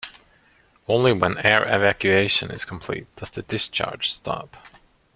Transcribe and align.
Only 0.87 1.13
when 1.13 1.37
air 1.37 1.61
evacuation 1.61 2.49
is 2.49 2.65
complete 2.65 3.05
does 3.17 3.29
the 3.29 3.43
discharge 3.43 4.11
stop. 4.11 4.57